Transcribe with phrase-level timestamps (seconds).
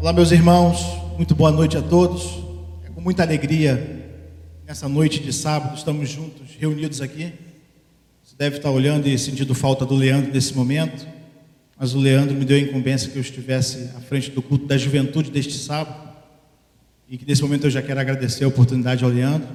[0.00, 0.78] Olá, meus irmãos,
[1.16, 2.38] muito boa noite a todos.
[2.84, 4.22] É com muita alegria,
[4.64, 7.32] nessa noite de sábado, estamos juntos, reunidos aqui.
[8.22, 11.04] Você deve estar olhando e sentindo falta do Leandro nesse momento,
[11.76, 14.78] mas o Leandro me deu a incumbência que eu estivesse à frente do culto da
[14.78, 16.12] juventude deste sábado,
[17.08, 19.48] e que nesse momento eu já quero agradecer a oportunidade ao Leandro.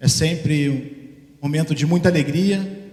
[0.00, 2.90] É sempre um momento de muita alegria,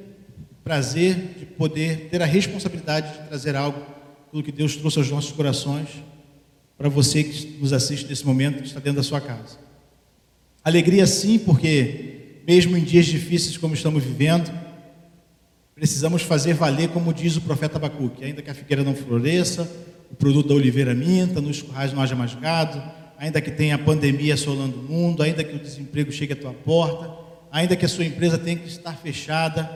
[0.63, 3.83] prazer de poder ter a responsabilidade de trazer algo,
[4.29, 5.89] pelo que Deus trouxe aos nossos corações
[6.77, 9.57] para você que nos assiste nesse momento, que está dentro da sua casa.
[10.63, 14.51] Alegria sim, porque mesmo em dias difíceis como estamos vivendo,
[15.75, 19.69] precisamos fazer valer, como diz o profeta Abacuque, ainda que a figueira não floresça,
[20.11, 22.81] o produto da oliveira minta, nos currais não haja mais gado,
[23.17, 26.53] ainda que tenha a pandemia assolando o mundo, ainda que o desemprego chegue à tua
[26.53, 27.11] porta,
[27.51, 29.69] ainda que a sua empresa tenha que estar fechada,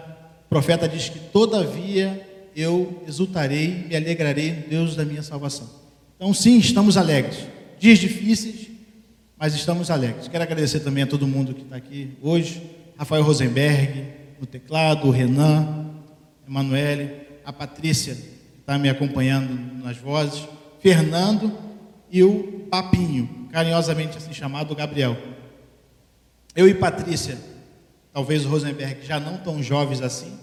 [0.46, 2.22] o profeta diz que todavia
[2.56, 5.87] eu exultarei, me alegrarei no Deus da minha salvação.
[6.18, 7.46] Então, sim, estamos alegres.
[7.80, 8.72] Dias difíceis,
[9.38, 10.28] mas estamos alegres.
[10.28, 12.60] Quero agradecer também a todo mundo que está aqui hoje.
[12.98, 14.04] Rafael Rosenberg,
[14.40, 15.92] no teclado, o Renan,
[16.48, 20.48] Emanuele, a Patrícia, que está me acompanhando nas vozes,
[20.80, 21.56] Fernando
[22.10, 25.16] e o Papinho, carinhosamente assim chamado Gabriel.
[26.56, 27.38] Eu e Patrícia,
[28.12, 30.34] talvez o Rosenberg já não tão jovens assim,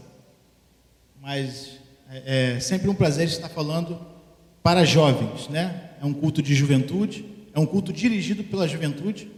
[1.20, 4.13] mas é, é sempre um prazer estar falando
[4.64, 5.90] para jovens, né?
[6.00, 9.30] É um culto de juventude, é um culto dirigido pela juventude,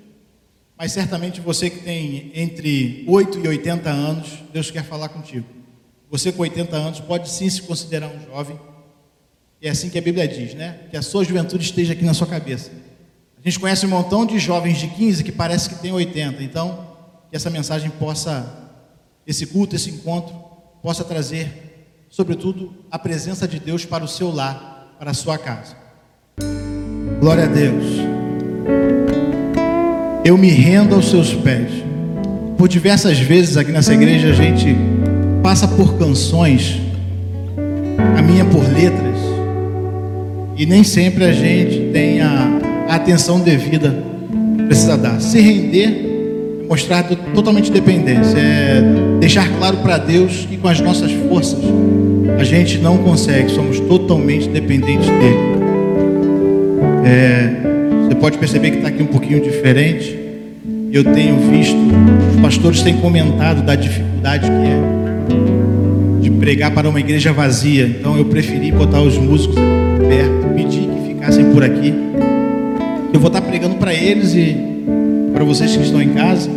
[0.79, 5.45] mas certamente você que tem entre 8 e 80 anos, Deus quer falar contigo.
[6.09, 8.57] Você com 80 anos pode sim se considerar um jovem,
[9.61, 10.79] e é assim que a Bíblia diz, né?
[10.91, 12.71] Que a sua juventude esteja aqui na sua cabeça.
[13.37, 16.87] A gente conhece um montão de jovens de 15 que parece que tem 80, então
[17.29, 18.71] que essa mensagem possa,
[19.27, 20.37] esse culto, esse encontro,
[20.81, 25.77] possa trazer, sobretudo, a presença de Deus para o seu lar para a sua casa.
[27.21, 27.85] Glória a Deus.
[30.25, 31.71] Eu me rendo aos seus pés.
[32.57, 34.75] Por diversas vezes aqui nessa igreja a gente
[35.43, 36.81] passa por canções,
[38.17, 39.19] caminha por letras,
[40.57, 43.95] e nem sempre a gente tem a, atenção devida
[44.67, 45.21] precisa dar.
[45.21, 47.03] Se render é mostrar
[47.35, 48.81] totalmente dependência, é
[49.21, 51.61] deixar claro para Deus que com as nossas forças
[52.39, 55.57] a gente não consegue, somos totalmente dependentes dele.
[57.05, 57.51] É,
[58.07, 60.19] você pode perceber que está aqui um pouquinho diferente.
[60.93, 61.77] Eu tenho visto,
[62.35, 65.07] os pastores têm comentado da dificuldade que é
[66.21, 67.87] de pregar para uma igreja vazia.
[67.87, 69.57] Então eu preferi botar os músicos
[70.09, 71.95] perto, pedir que ficassem por aqui.
[73.13, 74.57] Eu vou estar pregando para eles e
[75.33, 76.51] para vocês que estão em casa.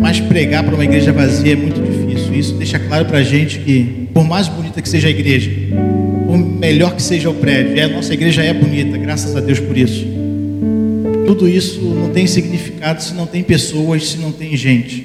[0.00, 2.34] Mas pregar para uma igreja vazia é muito difícil.
[2.34, 5.50] Isso deixa claro para a gente que por mais bonita que seja a igreja,
[6.26, 9.76] por melhor que seja o prédio, a nossa igreja é bonita, graças a Deus por
[9.76, 10.06] isso.
[11.26, 15.04] Tudo isso não tem significado se não tem pessoas, se não tem gente.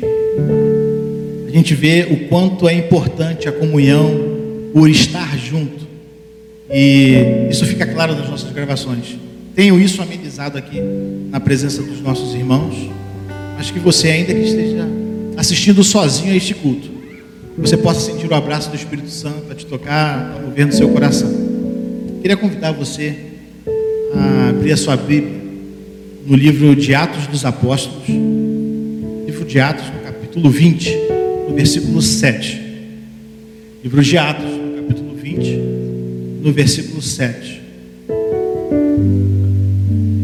[1.48, 4.30] A gente vê o quanto é importante a comunhão,
[4.72, 5.88] por estar junto.
[6.72, 9.18] E isso fica claro nas nossas gravações.
[9.56, 10.80] Tenho isso amenizado aqui
[11.32, 12.76] na presença dos nossos irmãos.
[13.58, 14.88] Acho que você ainda que esteja
[15.36, 16.99] assistindo sozinho a este culto,
[17.60, 20.90] você possa sentir o abraço do Espírito Santo a te tocar, a mover no seu
[20.90, 21.30] coração.
[22.22, 23.16] Queria convidar você
[24.14, 25.40] a abrir a sua Bíblia
[26.26, 28.08] no livro de Atos dos Apóstolos,
[29.26, 30.98] livro de Atos, no capítulo 20,
[31.48, 32.62] no versículo 7.
[33.84, 35.60] Livro de Atos, no capítulo 20,
[36.44, 37.62] no versículo 7.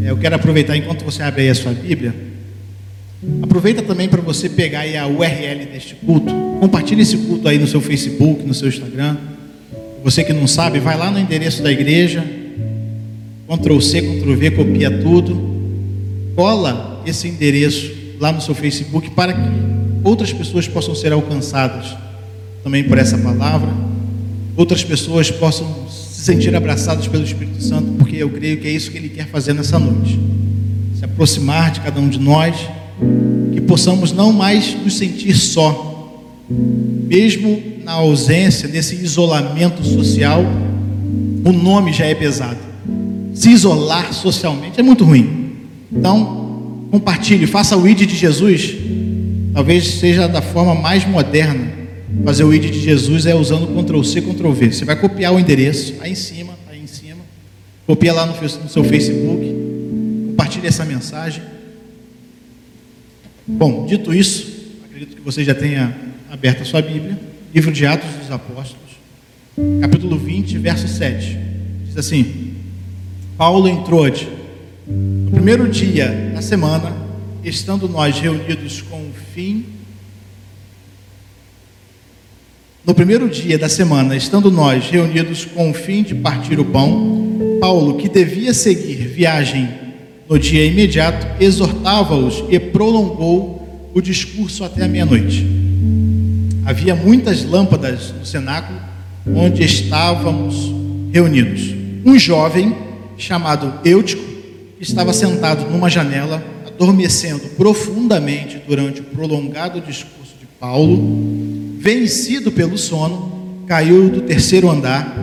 [0.04, 2.26] É, eu quero aproveitar enquanto você abre aí a sua Bíblia
[3.42, 6.32] Aproveita também para você pegar aí a URL deste culto.
[6.60, 9.16] Compartilhe esse culto aí no seu Facebook, no seu Instagram.
[10.02, 12.24] Você que não sabe, vai lá no endereço da igreja.
[13.48, 15.56] Ctrl C, Ctrl V, copia tudo.
[16.34, 19.48] Cola esse endereço lá no seu Facebook para que
[20.02, 21.96] outras pessoas possam ser alcançadas
[22.62, 23.68] também por essa palavra.
[24.56, 28.90] Outras pessoas possam se sentir abraçadas pelo Espírito Santo, porque eu creio que é isso
[28.90, 30.18] que ele quer fazer nessa noite.
[30.98, 32.56] Se aproximar de cada um de nós
[33.52, 35.85] que possamos não mais nos sentir só,
[36.48, 40.44] mesmo na ausência desse isolamento social,
[41.44, 42.58] o nome já é pesado.
[43.34, 45.56] Se isolar socialmente é muito ruim.
[45.92, 48.74] Então, compartilhe, faça o ID de Jesus.
[49.52, 51.74] Talvez seja da forma mais moderna.
[52.24, 54.72] Fazer o ID de Jesus é usando Ctrl C, Ctrl V.
[54.72, 57.20] Você vai copiar o endereço aí em cima, aí em cima.
[57.86, 59.54] Copia lá no seu Facebook.
[60.28, 61.42] Compartilhe essa mensagem.
[63.46, 64.45] Bom, dito isso,
[64.96, 65.94] acredito que você já tenha
[66.30, 67.18] aberto a sua Bíblia,
[67.54, 68.92] livro de Atos dos Apóstolos,
[69.78, 71.36] capítulo 20, verso 7.
[71.84, 72.54] Diz assim:
[73.36, 74.06] Paulo entrou
[74.86, 76.96] no primeiro dia da semana,
[77.44, 79.66] estando nós reunidos com o fim
[82.82, 87.58] No primeiro dia da semana, estando nós reunidos com o fim de partir o pão,
[87.60, 89.68] Paulo, que devia seguir viagem
[90.26, 93.55] no dia imediato, exortava-os e prolongou
[93.96, 95.46] o discurso até a meia-noite.
[96.66, 98.78] Havia muitas lâmpadas no cenáculo
[99.34, 100.70] onde estávamos
[101.10, 101.74] reunidos.
[102.04, 102.76] Um jovem
[103.16, 104.22] chamado Eutico
[104.78, 113.62] estava sentado numa janela, adormecendo profundamente durante o prolongado discurso de Paulo vencido pelo sono,
[113.66, 115.16] caiu do terceiro andar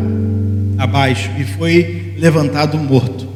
[0.80, 3.28] abaixo e foi levantado morto.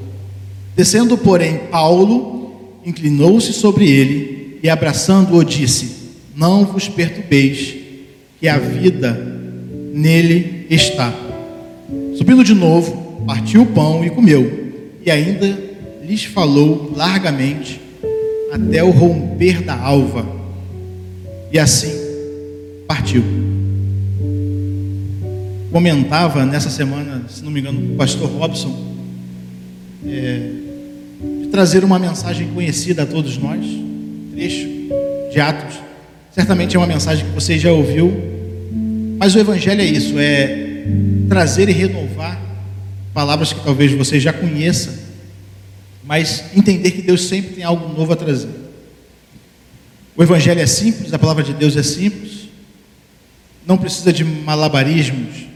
[0.76, 7.76] Descendo, porém, Paulo inclinou-se sobre ele e, abraçando-o, disse: Não vos perturbeis,
[8.40, 9.14] que a vida
[9.94, 11.14] nele está.
[12.18, 14.74] Subindo de novo, partiu o pão e comeu,
[15.06, 15.58] e ainda
[16.04, 17.82] lhes falou largamente
[18.52, 20.26] até o romper da alva.
[21.52, 21.92] E assim
[22.88, 23.24] partiu.
[25.72, 28.96] Comentava nessa semana, se não me engano, o pastor Robson,
[30.06, 30.50] é,
[31.42, 33.66] de trazer uma mensagem conhecida a todos nós,
[34.38, 34.68] trecho
[35.32, 35.80] de Atos.
[36.32, 38.14] Certamente é uma mensagem que você já ouviu,
[39.18, 40.86] mas o Evangelho é isso, é
[41.28, 42.40] trazer e renovar
[43.16, 45.08] palavras que talvez você já conheça,
[46.04, 48.52] mas entender que Deus sempre tem algo novo a trazer.
[50.16, 52.48] O Evangelho é simples, a palavra de Deus é simples,
[53.66, 55.48] não precisa de malabarismos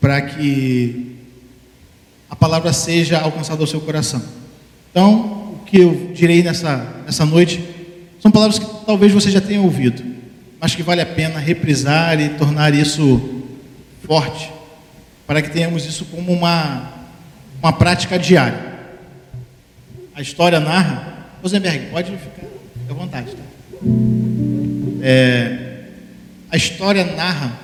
[0.00, 1.16] para que
[2.30, 4.22] a palavra seja alcançada ao seu coração.
[4.90, 7.71] Então, o que eu direi nessa, nessa noite
[8.22, 10.00] são palavras que talvez você já tenha ouvido,
[10.60, 13.42] mas que vale a pena reprisar e tornar isso
[14.06, 14.48] forte,
[15.26, 16.88] para que tenhamos isso como uma,
[17.60, 18.72] uma prática diária.
[20.14, 21.26] A história narra.
[21.42, 22.46] Rosenberg, pode ficar
[22.88, 23.32] à vontade.
[23.32, 23.42] Tá?
[25.02, 25.86] É,
[26.48, 27.58] a história narra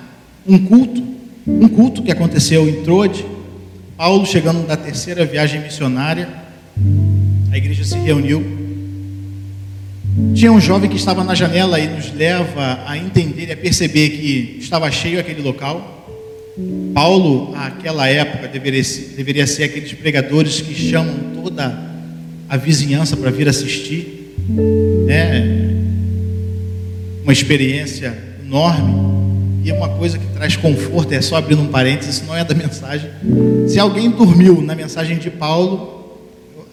[0.45, 1.07] um culto,
[1.47, 3.25] um culto que aconteceu em Trode,
[3.97, 6.29] Paulo chegando da terceira viagem missionária,
[7.53, 8.58] a igreja se reuniu.
[10.35, 14.11] Tinha um jovem que estava na janela e nos leva a entender e a perceber
[14.11, 15.95] que estava cheio aquele local.
[16.93, 21.79] Paulo, naquela época, deveria ser, deveria ser aqueles pregadores que chamam toda
[22.49, 24.35] a vizinhança para vir assistir.
[25.07, 25.75] Né?
[27.23, 29.09] Uma experiência enorme
[29.63, 32.43] e é uma coisa que traz conforto, é só abrindo um parênteses, isso não é
[32.43, 33.11] da mensagem.
[33.69, 35.98] Se alguém dormiu na mensagem de Paulo,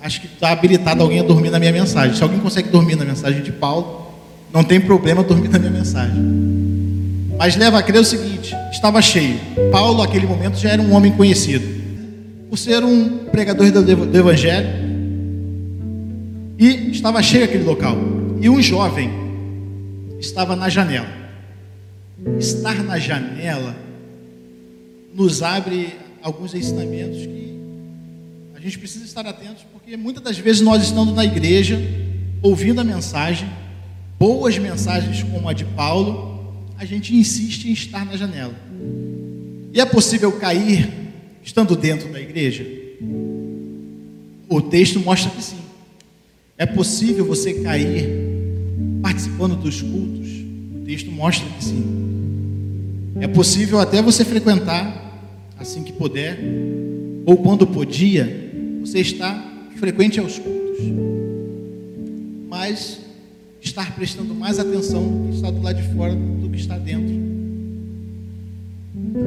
[0.05, 2.15] acho que está habilitado alguém a dormir na minha mensagem.
[2.15, 4.11] Se alguém consegue dormir na mensagem de Paulo,
[4.53, 6.15] não tem problema dormir na minha mensagem.
[7.37, 9.39] Mas leva a crer o seguinte: estava cheio.
[9.71, 11.65] Paulo, naquele momento, já era um homem conhecido,
[12.49, 14.69] por ser um pregador do Evangelho,
[16.57, 17.97] e estava cheio aquele local.
[18.39, 19.09] E um jovem
[20.19, 21.25] estava na janela
[22.39, 23.75] estar na janela
[25.13, 27.55] nos abre alguns ensinamentos que
[28.55, 31.79] a gente precisa estar atentos, porque muitas das vezes nós estamos na igreja,
[32.41, 33.47] ouvindo a mensagem,
[34.17, 38.55] boas mensagens como a de Paulo, a gente insiste em estar na janela.
[39.71, 40.89] E é possível cair
[41.43, 42.65] estando dentro da igreja?
[44.49, 45.59] O texto mostra que sim.
[46.57, 48.09] É possível você cair
[49.03, 50.29] participando dos cultos?
[50.77, 51.85] O texto mostra que sim.
[53.21, 55.13] É possível até você frequentar
[55.59, 56.39] assim que puder,
[57.23, 58.49] ou quando podia,
[58.81, 60.79] você está frequente aos cultos.
[62.47, 62.99] Mas
[63.61, 67.13] estar prestando mais atenção no que está do lado de fora do que está dentro.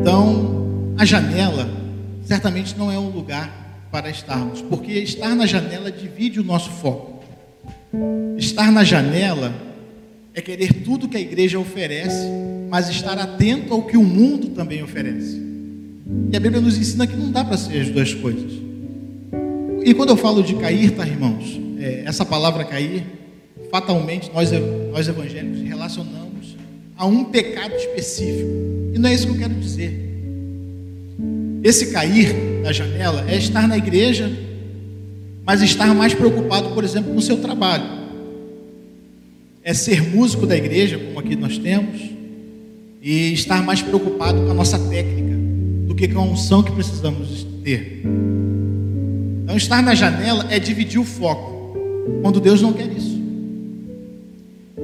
[0.01, 1.69] Então, a janela
[2.23, 7.25] certamente não é um lugar para estarmos, porque estar na janela divide o nosso foco.
[8.37, 9.53] Estar na janela
[10.35, 12.27] é querer tudo que a igreja oferece,
[12.69, 15.41] mas estar atento ao que o mundo também oferece.
[16.31, 18.68] E a Bíblia nos ensina que não dá para ser as duas coisas.
[19.89, 21.59] E quando eu falo de cair, tá, irmãos?
[21.81, 23.07] É, essa palavra cair,
[23.71, 24.51] fatalmente nós,
[24.93, 26.59] nós evangélicos relacionamos
[26.95, 28.51] a um pecado específico.
[28.93, 29.99] E não é isso que eu quero dizer.
[31.65, 34.31] Esse cair da janela é estar na igreja,
[35.43, 37.97] mas estar mais preocupado, por exemplo, com o seu trabalho
[39.65, 41.99] é ser músico da igreja, como aqui nós temos,
[43.01, 45.35] e estar mais preocupado com a nossa técnica
[45.87, 48.03] do que com a unção que precisamos ter.
[49.49, 51.75] Então, estar na janela é dividir o foco,
[52.21, 53.19] quando Deus não quer isso.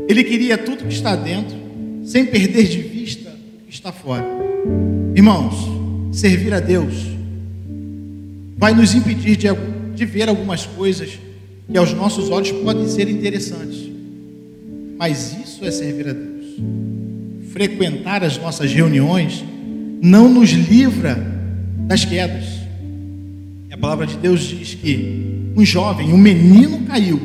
[0.09, 1.55] Ele queria tudo que está dentro,
[2.03, 4.25] sem perder de vista o que está fora.
[5.15, 5.55] Irmãos,
[6.17, 6.95] servir a Deus
[8.57, 9.49] vai nos impedir de,
[9.95, 11.11] de ver algumas coisas
[11.71, 13.87] que aos nossos olhos podem ser interessantes.
[14.97, 17.53] Mas isso é servir a Deus.
[17.53, 19.45] Frequentar as nossas reuniões
[20.01, 21.19] não nos livra
[21.87, 22.64] das quedas.
[23.75, 27.21] A palavra de Deus diz que um jovem, um menino caiu.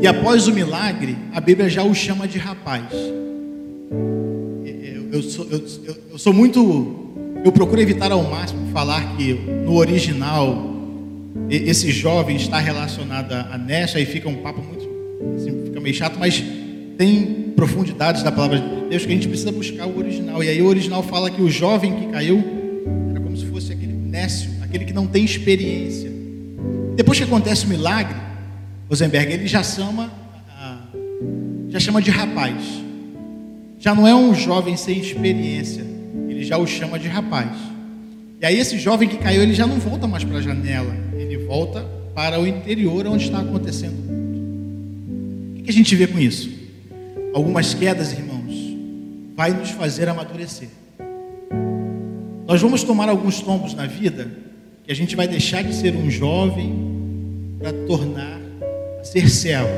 [0.00, 2.86] E após o milagre, a Bíblia já o chama de rapaz.
[4.64, 5.60] Eu, eu, sou, eu,
[6.12, 7.10] eu sou muito.
[7.44, 10.70] Eu procuro evitar ao máximo falar que no original
[11.50, 14.88] esse jovem está relacionado a Nessa e fica um papo muito.
[15.34, 16.44] Assim, fica meio chato, mas
[16.96, 20.44] tem profundidades da palavra de Deus que a gente precisa buscar o original.
[20.44, 22.44] E aí o original fala que o jovem que caiu
[23.10, 26.10] era como se fosse aquele nécio, aquele que não tem experiência.
[26.96, 28.16] Depois que acontece o milagre,
[28.88, 30.10] Rosenberg, ele já chama,
[31.68, 32.56] já chama de rapaz.
[33.78, 35.84] Já não é um jovem sem experiência,
[36.28, 37.50] ele já o chama de rapaz.
[38.40, 41.36] E aí esse jovem que caiu, ele já não volta mais para a janela, ele
[41.36, 41.84] volta
[42.14, 44.10] para o interior onde está acontecendo
[45.60, 46.50] o que a gente vê com isso?
[47.34, 48.54] Algumas quedas, irmãos,
[49.36, 50.68] vai nos fazer amadurecer.
[52.46, 54.30] Nós vamos tomar alguns tombos na vida
[54.90, 56.74] a gente vai deixar de ser um jovem
[57.60, 58.40] para tornar
[59.00, 59.70] a ser servo.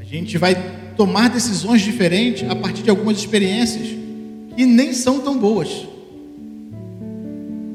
[0.00, 0.54] A gente vai
[0.96, 3.88] tomar decisões diferentes a partir de algumas experiências
[4.56, 5.86] que nem são tão boas.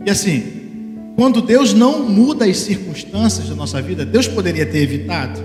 [0.04, 0.44] E assim,
[1.16, 5.40] quando Deus não muda as circunstâncias da nossa vida, Deus poderia ter evitado.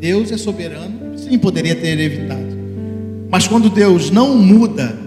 [0.00, 2.56] Deus é soberano, sim, poderia ter evitado.
[3.28, 4.98] Mas quando Deus não muda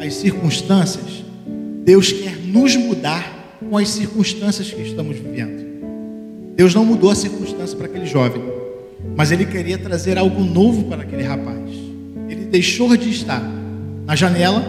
[0.00, 1.22] as circunstâncias,
[1.84, 3.31] Deus quer nos mudar
[3.68, 5.62] com as circunstâncias que estamos vivendo.
[6.54, 8.42] Deus não mudou a circunstância para aquele jovem,
[9.16, 11.70] mas ele queria trazer algo novo para aquele rapaz.
[12.28, 13.42] Ele deixou de estar
[14.06, 14.62] na janela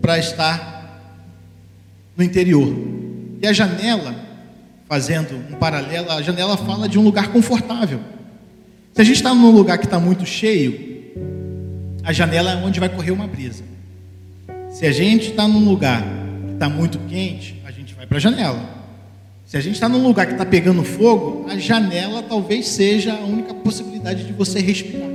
[0.00, 0.76] para estar
[2.16, 2.72] no interior.
[3.40, 4.14] E a janela,
[4.88, 8.00] fazendo um paralelo, a janela fala de um lugar confortável.
[8.92, 11.12] Se a gente está num lugar que está muito cheio,
[12.02, 13.62] a janela é onde vai correr uma brisa.
[14.70, 16.02] Se a gente está num lugar
[16.46, 17.60] que está muito quente,
[18.06, 18.76] vai para a janela.
[19.44, 23.24] Se a gente está num lugar que está pegando fogo, a janela talvez seja a
[23.24, 25.08] única possibilidade de você respirar.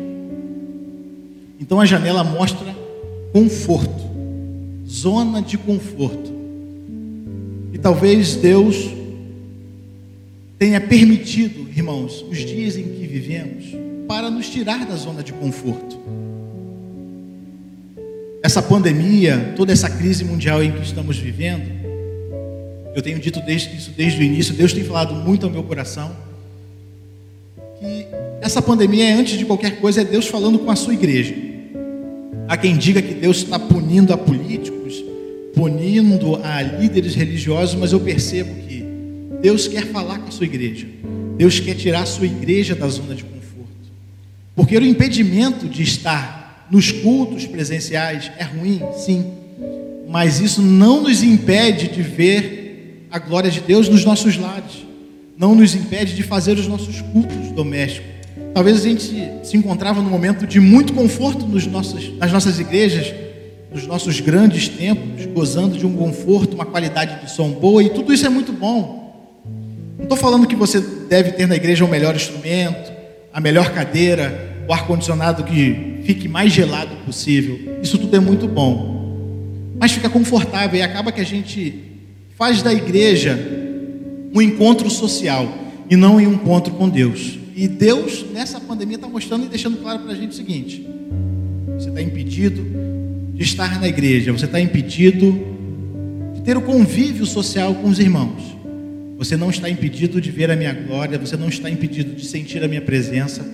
[1.60, 2.74] Então a janela mostra
[3.34, 4.10] conforto,
[4.88, 6.32] zona de conforto.
[7.74, 8.90] E talvez Deus
[10.58, 13.66] tenha permitido, irmãos, os dias em que vivemos,
[14.08, 16.00] para nos tirar da zona de conforto.
[18.44, 21.81] Essa pandemia, toda essa crise mundial em que estamos vivendo,
[22.94, 26.12] eu tenho dito desde, isso desde o início, Deus tem falado muito ao meu coração,
[27.80, 28.06] que
[28.42, 31.34] essa pandemia, é, antes de qualquer coisa, é Deus falando com a sua igreja.
[32.48, 35.04] Há quem diga que Deus está punindo a políticos,
[35.56, 38.84] punindo a líderes religiosos, mas eu percebo que
[39.42, 40.88] Deus quer falar com a sua igreja.
[41.38, 43.72] Deus quer tirar a sua igreja da zona de conforto.
[44.56, 49.34] Porque o impedimento de estar nos cultos presenciais é ruim, sim.
[50.08, 52.61] Mas isso não nos impede de ver
[53.12, 54.86] a glória de Deus nos nossos lares.
[55.38, 58.10] Não nos impede de fazer os nossos cultos domésticos.
[58.53, 63.13] Talvez a gente se encontrava num momento de muito conforto nos nossos, nas nossas igrejas,
[63.74, 68.13] nos nossos grandes templos, gozando de um conforto, uma qualidade de som boa, e tudo
[68.13, 69.01] isso é muito bom.
[69.98, 72.91] Não estou falando que você deve ter na igreja o melhor instrumento,
[73.34, 77.77] a melhor cadeira, o ar-condicionado que fique mais gelado possível.
[77.82, 79.01] Isso tudo é muito bom.
[79.80, 81.91] Mas fica confortável e acaba que a gente
[82.42, 83.38] faz da igreja
[84.34, 85.48] um encontro social
[85.88, 87.38] e não um encontro com Deus.
[87.56, 90.84] E Deus, nessa pandemia, está mostrando e deixando claro para a gente o seguinte:
[91.78, 92.66] você está impedido
[93.36, 95.40] de estar na igreja, você está impedido
[96.34, 98.42] de ter o convívio social com os irmãos.
[99.20, 102.64] Você não está impedido de ver a minha glória, você não está impedido de sentir
[102.64, 103.46] a minha presença,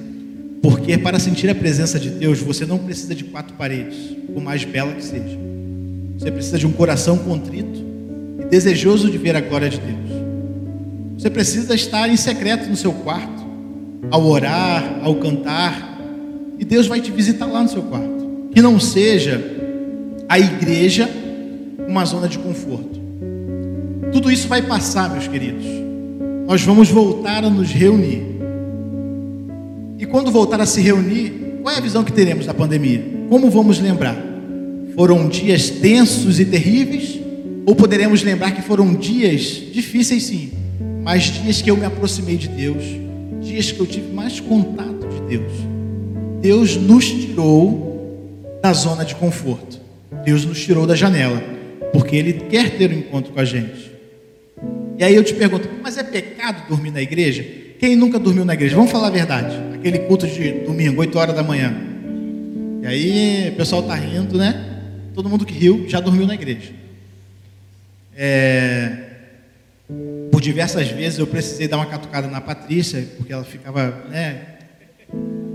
[0.62, 3.98] porque para sentir a presença de Deus, você não precisa de quatro paredes,
[4.34, 5.38] por mais bela que seja.
[6.17, 7.87] Você precisa de um coração contrito
[8.49, 10.17] desejoso de ver a glória de Deus.
[11.17, 13.45] Você precisa estar em secreto no seu quarto,
[14.11, 15.97] ao orar, ao cantar,
[16.59, 18.49] e Deus vai te visitar lá no seu quarto.
[18.51, 19.43] Que não seja
[20.29, 21.09] a igreja
[21.87, 22.99] uma zona de conforto.
[24.11, 25.65] Tudo isso vai passar, meus queridos.
[26.47, 28.23] Nós vamos voltar a nos reunir.
[29.99, 33.03] E quando voltar a se reunir, qual é a visão que teremos da pandemia?
[33.29, 34.15] Como vamos lembrar?
[34.95, 37.19] Foram dias tensos e terríveis?
[37.67, 40.51] Ou poderemos lembrar que foram dias difíceis, sim,
[41.03, 42.81] mas dias que eu me aproximei de Deus,
[43.41, 45.51] dias que eu tive mais contato de Deus?
[46.41, 49.81] Deus nos tirou da zona de conforto.
[50.24, 51.43] Deus nos tirou da janela,
[51.91, 53.91] porque Ele quer ter um encontro com a gente.
[54.97, 57.45] E aí eu te pergunto, mas é pecado dormir na igreja?
[57.77, 58.77] Quem nunca dormiu na igreja?
[58.77, 59.53] Vamos falar a verdade.
[59.74, 61.75] Aquele culto de domingo, 8 horas da manhã.
[62.81, 64.79] E aí o pessoal tá rindo, né?
[65.13, 66.87] Todo mundo que riu já dormiu na igreja.
[68.17, 69.03] É...
[70.31, 74.41] Por diversas vezes eu precisei dar uma catucada na Patrícia, porque ela ficava né,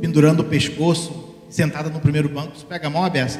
[0.01, 2.57] pendurando o pescoço, sentada no primeiro banco.
[2.57, 3.39] Você pega a mão aberta.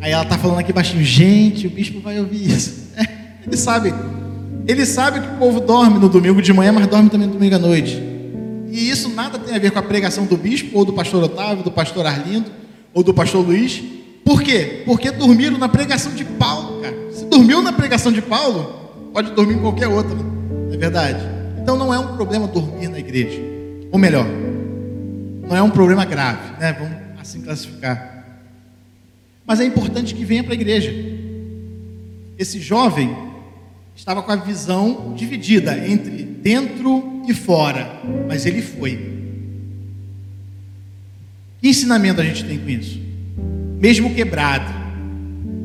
[0.00, 2.92] Aí ela tá falando aqui baixinho, gente, o bispo vai ouvir isso.
[3.46, 3.94] ele sabe,
[4.66, 7.54] ele sabe que o povo dorme no domingo de manhã, mas dorme também no domingo
[7.54, 8.02] à noite.
[8.70, 11.62] E isso nada tem a ver com a pregação do bispo, ou do pastor Otávio,
[11.62, 12.50] do pastor Arlindo,
[12.92, 13.82] ou do pastor Luiz.
[14.24, 14.82] Por quê?
[14.84, 17.05] Porque dormiram na pregação de Paulo, cara.
[17.36, 21.20] Dormiu na pregação de Paulo, pode dormir em qualquer outra, não é verdade?
[21.60, 23.38] Então não é um problema dormir na igreja.
[23.92, 24.24] Ou melhor,
[25.46, 26.72] não é um problema grave, né?
[26.72, 28.24] Vamos assim classificar.
[29.46, 30.90] Mas é importante que venha para a igreja.
[32.38, 33.14] Esse jovem
[33.94, 38.96] estava com a visão dividida entre dentro e fora, mas ele foi.
[41.60, 42.98] Que ensinamento a gente tem com isso?
[43.78, 44.72] Mesmo quebrado,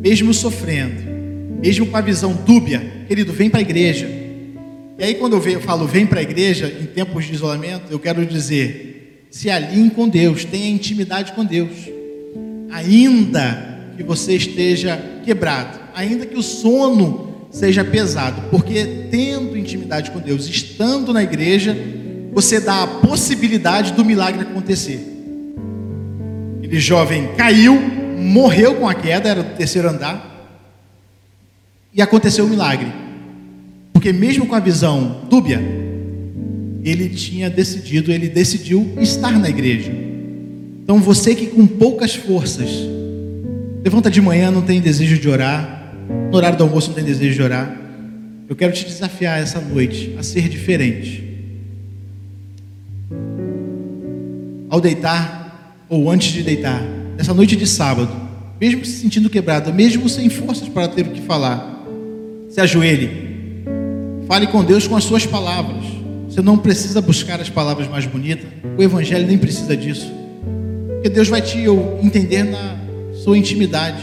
[0.01, 1.11] mesmo sofrendo,
[1.62, 4.08] mesmo com a visão dúbia, querido, vem para a igreja.
[4.98, 8.25] E aí, quando eu falo vem para a igreja, em tempos de isolamento, eu quero
[8.25, 11.72] dizer: se alinhe com Deus, tenha intimidade com Deus.
[12.72, 20.20] Ainda que você esteja quebrado, ainda que o sono seja pesado, porque tendo intimidade com
[20.20, 21.77] Deus, estando na igreja,
[22.32, 25.06] você dá a possibilidade do milagre acontecer.
[26.62, 27.80] Ele jovem caiu,
[28.18, 30.31] morreu com a queda, era do terceiro andar,
[31.93, 32.91] e aconteceu o um milagre.
[33.93, 35.62] Porque mesmo com a visão dúbia,
[36.83, 39.91] ele tinha decidido, ele decidiu estar na igreja.
[40.83, 42.69] Então você que com poucas forças
[43.83, 45.95] Levanta de manhã, não tem desejo de orar.
[46.29, 47.79] No horário do almoço não tem desejo de orar.
[48.48, 51.24] Eu quero te desafiar essa noite a ser diferente.
[54.69, 56.82] Ao deitar ou antes de deitar,
[57.17, 58.12] nessa noite de sábado,
[58.60, 61.70] mesmo se sentindo quebrado, mesmo sem forças para ter o que falar,
[62.52, 63.10] se ajoelhe.
[64.28, 65.84] Fale com Deus com as suas palavras.
[66.30, 68.48] Você não precisa buscar as palavras mais bonitas.
[68.78, 70.12] O Evangelho nem precisa disso.
[70.94, 71.58] Porque Deus vai te
[72.04, 72.80] entender na,
[73.22, 74.02] sua intimidade.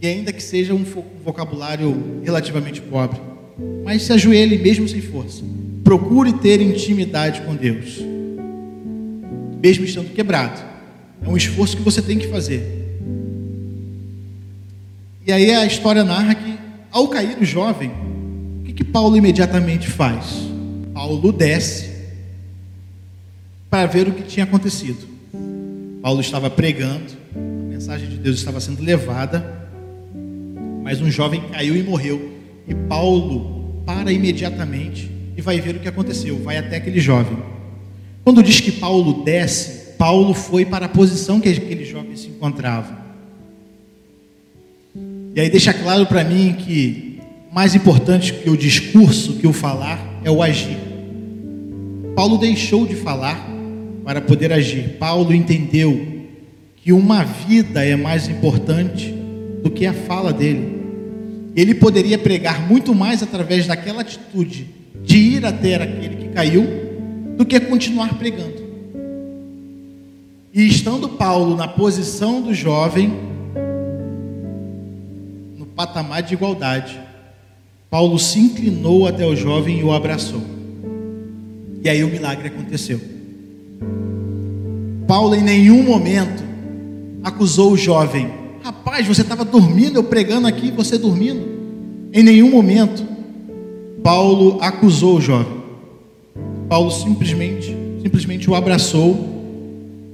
[0.00, 0.84] E ainda que seja um
[1.24, 3.18] vocabulário relativamente pobre,
[3.84, 5.42] mas se ajoelhe mesmo sem força.
[5.82, 8.00] Procure ter intimidade com Deus,
[9.62, 10.60] mesmo estando quebrado.
[11.22, 12.62] É um esforço que você tem que fazer.
[15.26, 16.53] E aí a história narra que,
[16.94, 17.90] ao cair o jovem,
[18.60, 20.48] o que, que Paulo imediatamente faz?
[20.94, 21.90] Paulo desce
[23.68, 25.04] para ver o que tinha acontecido.
[26.00, 27.12] Paulo estava pregando,
[27.68, 29.68] mensagem de Deus estava sendo levada,
[30.84, 32.30] mas um jovem caiu e morreu.
[32.68, 37.36] E Paulo para imediatamente e vai ver o que aconteceu, vai até aquele jovem.
[38.22, 43.03] Quando diz que Paulo desce, Paulo foi para a posição que aquele jovem se encontrava.
[45.34, 47.18] E aí deixa claro para mim que
[47.52, 50.78] mais importante que o discurso, que o falar, é o agir.
[52.14, 53.48] Paulo deixou de falar
[54.04, 54.96] para poder agir.
[54.98, 56.06] Paulo entendeu
[56.76, 59.12] que uma vida é mais importante
[59.62, 60.82] do que a fala dele.
[61.56, 64.68] Ele poderia pregar muito mais através daquela atitude
[65.02, 66.66] de ir até aquele que caiu
[67.36, 68.62] do que continuar pregando.
[70.52, 73.12] E estando Paulo na posição do jovem,
[75.74, 77.00] patamar de igualdade,
[77.90, 80.42] Paulo se inclinou até o jovem e o abraçou.
[81.82, 83.00] E aí o milagre aconteceu.
[85.06, 86.42] Paulo em nenhum momento
[87.22, 88.32] acusou o jovem:
[88.62, 91.54] Rapaz, você estava dormindo, eu pregando aqui, você dormindo.
[92.12, 93.06] Em nenhum momento,
[94.02, 95.62] Paulo acusou o jovem.
[96.68, 99.34] Paulo simplesmente, simplesmente o abraçou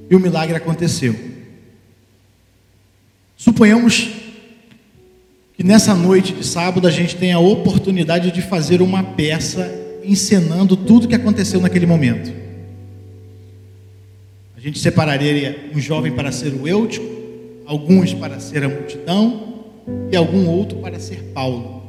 [0.09, 1.15] e o milagre aconteceu.
[3.37, 4.20] Suponhamos
[5.61, 9.71] que nessa noite de sábado a gente tenha a oportunidade de fazer uma peça
[10.03, 12.33] encenando tudo que aconteceu naquele momento.
[14.57, 17.05] A gente separaria um jovem para ser o Eutico,
[17.67, 19.65] alguns para ser a multidão
[20.11, 21.83] e algum outro para ser Paulo.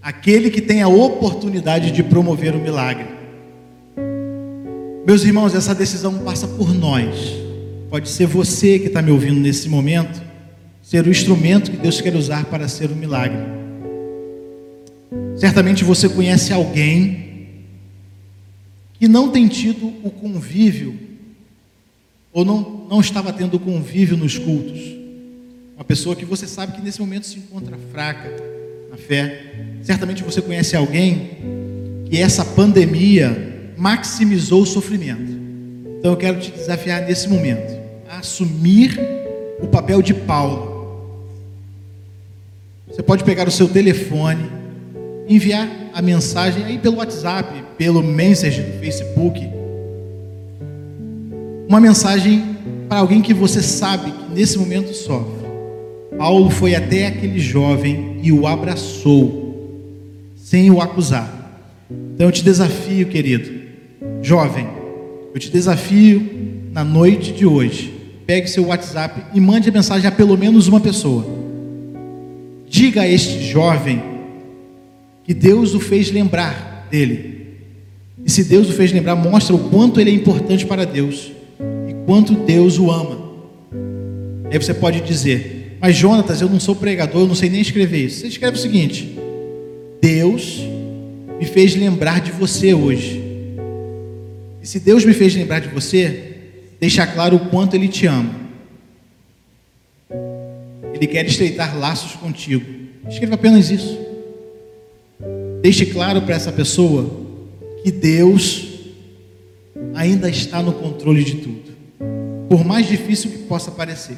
[0.00, 3.08] Aquele que tem a oportunidade de promover o milagre.
[5.04, 7.36] Meus irmãos, essa decisão passa por nós.
[7.90, 10.29] Pode ser você que está me ouvindo nesse momento,
[10.90, 13.38] ser o instrumento que Deus quer usar para ser o milagre.
[15.36, 17.60] Certamente você conhece alguém
[18.94, 20.98] que não tem tido o convívio
[22.32, 24.80] ou não, não estava tendo convívio nos cultos.
[25.76, 28.28] Uma pessoa que você sabe que nesse momento se encontra fraca
[28.90, 29.76] na fé.
[29.84, 31.30] Certamente você conhece alguém
[32.10, 35.38] que essa pandemia maximizou o sofrimento.
[36.00, 38.98] Então eu quero te desafiar nesse momento a assumir
[39.62, 40.69] o papel de Paulo.
[42.90, 44.50] Você pode pegar o seu telefone,
[45.28, 49.48] enviar a mensagem aí pelo WhatsApp, pelo Messenger do Facebook,
[51.68, 52.56] uma mensagem
[52.88, 55.40] para alguém que você sabe que nesse momento sofre.
[56.18, 61.32] Paulo foi até aquele jovem e o abraçou, sem o acusar.
[62.14, 63.50] Então eu te desafio, querido,
[64.20, 64.66] jovem,
[65.32, 66.28] eu te desafio
[66.72, 67.94] na noite de hoje.
[68.26, 71.39] Pegue seu WhatsApp e mande a mensagem a pelo menos uma pessoa.
[72.80, 74.02] Diga a este jovem
[75.22, 77.58] que Deus o fez lembrar dele.
[78.24, 82.06] E se Deus o fez lembrar, mostra o quanto ele é importante para Deus e
[82.06, 83.20] quanto Deus o ama.
[84.50, 88.06] Aí você pode dizer: Mas Jonatas, eu não sou pregador, eu não sei nem escrever
[88.06, 88.20] isso.
[88.20, 89.14] Você escreve o seguinte:
[90.00, 90.62] Deus
[91.38, 93.22] me fez lembrar de você hoje.
[94.62, 96.32] E se Deus me fez lembrar de você,
[96.80, 98.49] deixa claro o quanto Ele te ama.
[101.00, 102.66] Ele quer estreitar laços contigo.
[103.08, 103.98] Escreva apenas isso.
[105.62, 107.10] Deixe claro para essa pessoa
[107.82, 108.68] que Deus
[109.94, 111.72] ainda está no controle de tudo,
[112.50, 114.16] por mais difícil que possa parecer.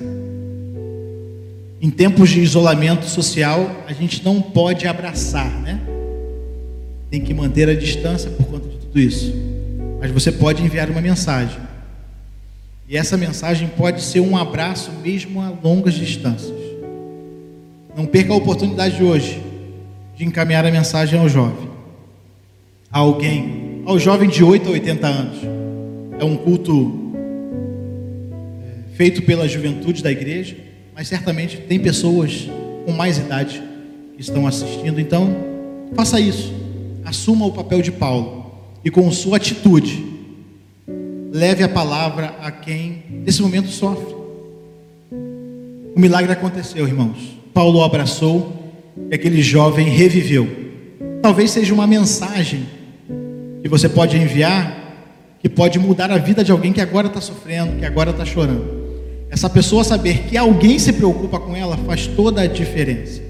[1.80, 5.80] Em tempos de isolamento social, a gente não pode abraçar, né?
[7.10, 9.32] Tem que manter a distância por conta de tudo isso.
[10.00, 11.60] Mas você pode enviar uma mensagem.
[12.88, 16.61] E essa mensagem pode ser um abraço mesmo a longas distâncias.
[17.96, 19.42] Não perca a oportunidade de hoje
[20.16, 21.68] de encaminhar a mensagem ao jovem,
[22.90, 25.38] a alguém, ao jovem de 8 a 80 anos.
[26.18, 27.12] É um culto
[28.62, 30.56] é, feito pela juventude da igreja,
[30.94, 32.48] mas certamente tem pessoas
[32.84, 33.62] com mais idade
[34.14, 35.00] que estão assistindo.
[35.00, 35.34] Então,
[35.94, 36.52] faça isso.
[37.04, 38.52] Assuma o papel de Paulo
[38.84, 40.12] e com sua atitude
[41.32, 44.14] leve a palavra a quem nesse momento sofre.
[45.94, 47.41] O milagre aconteceu, irmãos.
[47.52, 48.52] Paulo o abraçou
[49.10, 50.48] e aquele jovem reviveu.
[51.20, 52.66] Talvez seja uma mensagem
[53.62, 54.82] que você pode enviar
[55.42, 58.80] que pode mudar a vida de alguém que agora está sofrendo, que agora está chorando.
[59.28, 63.20] Essa pessoa saber que alguém se preocupa com ela faz toda a diferença.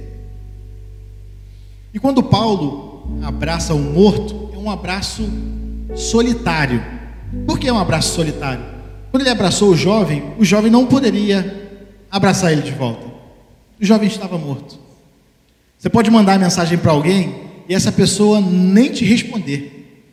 [1.94, 5.26] E quando Paulo abraça um morto, é um abraço
[5.94, 6.85] solitário.
[7.46, 8.64] Por que é um abraço solitário?
[9.11, 11.70] Quando ele abraçou o jovem, o jovem não poderia
[12.11, 13.12] abraçar ele de volta.
[13.83, 14.79] O jovem estava morto.
[15.77, 17.35] Você pode mandar mensagem para alguém
[17.68, 20.07] e essa pessoa nem te responder.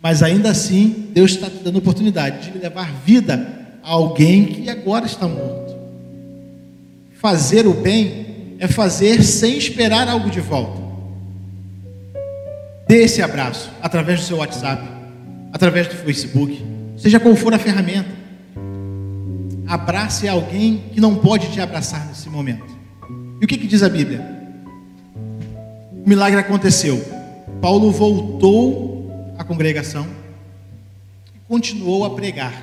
[0.00, 5.04] Mas ainda assim, Deus está te dando oportunidade de levar vida a alguém que agora
[5.04, 5.76] está morto.
[7.20, 10.80] Fazer o bem é fazer sem esperar algo de volta.
[12.88, 14.82] Dê esse abraço através do seu WhatsApp,
[15.52, 16.64] através do Facebook,
[16.96, 18.08] seja qual for a ferramenta.
[19.66, 22.75] Abrace alguém que não pode te abraçar nesse momento.
[23.40, 24.36] E o que, que diz a Bíblia?
[26.06, 27.04] o milagre aconteceu.
[27.60, 30.06] Paulo voltou à congregação
[31.34, 32.54] e continuou a pregar.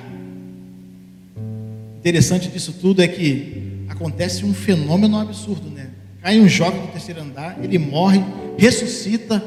[1.98, 5.90] Interessante disso tudo é que acontece um fenômeno absurdo, né?
[6.22, 8.24] Cai um jovem do terceiro andar, ele morre,
[8.56, 9.44] ressuscita,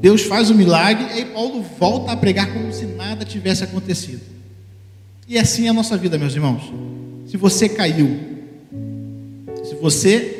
[0.00, 4.22] Deus faz o milagre, e aí Paulo volta a pregar como se nada tivesse acontecido.
[5.28, 6.72] E assim é a nossa vida, meus irmãos.
[7.26, 8.18] Se você caiu,
[9.62, 10.37] se você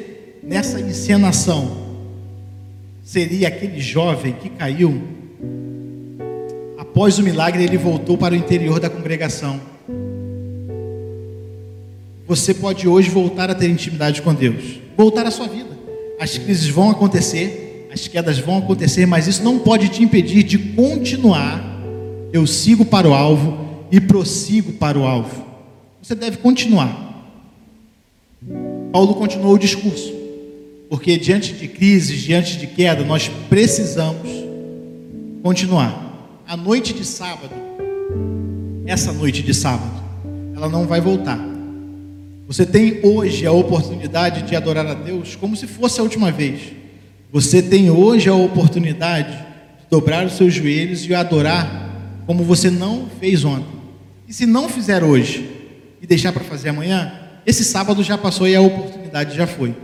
[0.49, 1.77] nessa encenação
[3.05, 5.03] seria aquele jovem que caiu.
[6.79, 9.61] Após o milagre, ele voltou para o interior da congregação.
[12.27, 15.77] Você pode hoje voltar a ter intimidade com Deus, voltar à sua vida.
[16.19, 20.59] As crises vão acontecer, as quedas vão acontecer, mas isso não pode te impedir de
[20.59, 21.63] continuar.
[22.33, 25.47] Eu sigo para o alvo e prossigo para o alvo.
[26.03, 27.07] Você deve continuar.
[28.93, 30.18] Paulo continuou o discurso.
[30.89, 34.29] Porque diante de crises, diante de queda, nós precisamos
[35.43, 36.07] continuar.
[36.47, 37.55] A noite de sábado,
[38.87, 39.93] essa noite de sábado,
[40.57, 41.39] ela não vai voltar.
[42.47, 46.73] Você tem hoje a oportunidade de adorar a Deus como se fosse a última vez.
[47.31, 53.07] Você tem hoje a oportunidade de dobrar os seus joelhos e adorar como você não
[53.21, 53.79] fez ontem.
[54.27, 55.51] E se não fizer hoje
[56.01, 57.13] e deixar para fazer amanhã,
[57.45, 59.75] esse sábado já passou e a oportunidade já foi.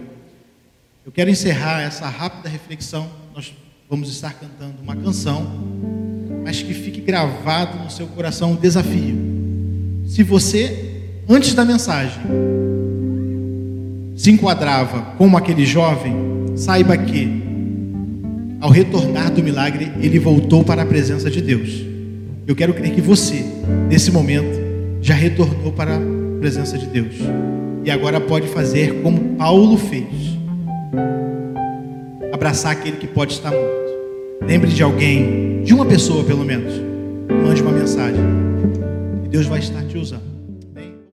[1.05, 3.07] Eu quero encerrar essa rápida reflexão.
[3.35, 3.53] Nós
[3.91, 5.47] vamos estar cantando uma canção,
[6.43, 9.15] mas que fique gravado no seu coração um desafio.
[10.07, 12.23] Se você, antes da mensagem,
[14.17, 16.15] se enquadrava como aquele jovem,
[16.57, 17.43] saiba que
[18.59, 21.85] ao retornar do milagre, ele voltou para a presença de Deus.
[22.47, 23.45] Eu quero crer que você,
[23.91, 24.59] nesse momento,
[25.03, 26.01] já retornou para a
[26.41, 27.15] presença de Deus.
[27.85, 30.34] E agora pode fazer como Paulo fez:
[32.35, 34.45] abraçar aquele que pode estar morto.
[34.45, 36.75] Lembre de alguém, de uma pessoa pelo menos.
[37.29, 38.21] Mande uma mensagem.
[39.25, 40.34] E Deus vai estar te usando.